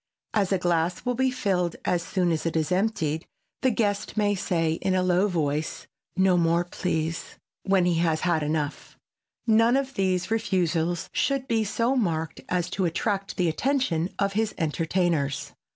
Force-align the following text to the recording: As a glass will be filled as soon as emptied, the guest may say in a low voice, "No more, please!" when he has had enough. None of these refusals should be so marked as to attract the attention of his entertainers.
As 0.33 0.51
a 0.51 0.57
glass 0.57 1.05
will 1.05 1.13
be 1.13 1.29
filled 1.29 1.75
as 1.85 2.01
soon 2.01 2.31
as 2.31 2.47
emptied, 2.71 3.27
the 3.61 3.69
guest 3.69 4.17
may 4.17 4.33
say 4.33 4.79
in 4.81 4.95
a 4.95 5.03
low 5.03 5.27
voice, 5.27 5.85
"No 6.17 6.37
more, 6.37 6.63
please!" 6.63 7.37
when 7.61 7.85
he 7.85 7.99
has 7.99 8.21
had 8.21 8.41
enough. 8.41 8.97
None 9.45 9.77
of 9.77 9.93
these 9.93 10.31
refusals 10.31 11.07
should 11.13 11.47
be 11.47 11.63
so 11.63 11.95
marked 11.95 12.41
as 12.49 12.67
to 12.71 12.85
attract 12.85 13.37
the 13.37 13.47
attention 13.47 14.09
of 14.17 14.33
his 14.33 14.55
entertainers. 14.57 15.53